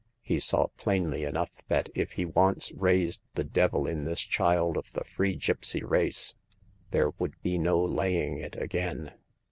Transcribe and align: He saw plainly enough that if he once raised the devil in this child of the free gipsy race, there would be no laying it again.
He 0.23 0.39
saw 0.39 0.65
plainly 0.77 1.25
enough 1.25 1.51
that 1.67 1.89
if 1.93 2.13
he 2.13 2.25
once 2.25 2.71
raised 2.71 3.21
the 3.35 3.43
devil 3.43 3.85
in 3.85 4.03
this 4.03 4.21
child 4.21 4.75
of 4.75 4.91
the 4.93 5.03
free 5.03 5.35
gipsy 5.35 5.83
race, 5.83 6.33
there 6.89 7.11
would 7.19 7.35
be 7.43 7.59
no 7.59 7.79
laying 7.83 8.39
it 8.39 8.55
again. 8.55 9.11